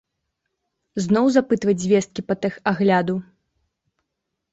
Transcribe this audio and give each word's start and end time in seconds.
Зноў 1.03 1.25
запытваць 1.35 1.75
звесткі 1.83 2.21
па 2.29 2.37
тэхагляду? 2.47 3.15